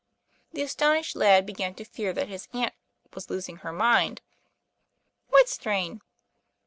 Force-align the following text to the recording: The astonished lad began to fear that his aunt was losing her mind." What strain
The 0.51 0.63
astonished 0.63 1.15
lad 1.15 1.45
began 1.45 1.75
to 1.75 1.83
fear 1.85 2.11
that 2.11 2.27
his 2.27 2.47
aunt 2.53 2.73
was 3.13 3.29
losing 3.29 3.57
her 3.57 3.71
mind." 3.71 4.19
What 5.29 5.47
strain 5.47 6.01